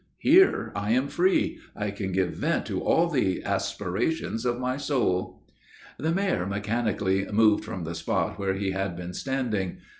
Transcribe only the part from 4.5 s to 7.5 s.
my soul!" The Mayor mechanically